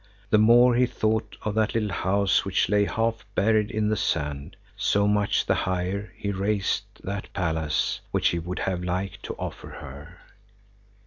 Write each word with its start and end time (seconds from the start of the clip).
The 0.31 0.39
more 0.39 0.73
he 0.73 0.87
thought 0.87 1.35
of 1.43 1.53
that 1.53 1.75
little 1.75 1.91
house 1.91 2.43
which 2.43 2.69
lay 2.69 2.85
half 2.85 3.23
buried 3.35 3.69
in 3.69 3.89
the 3.89 3.95
sand, 3.95 4.55
so 4.75 5.07
much 5.07 5.45
the 5.45 5.53
higher 5.53 6.11
he 6.17 6.31
raised 6.31 6.85
that 7.03 7.31
palace 7.33 7.99
which 8.09 8.29
he 8.29 8.39
would 8.39 8.57
have 8.57 8.83
liked 8.83 9.21
to 9.25 9.35
offer 9.35 9.67
her. 9.67 10.17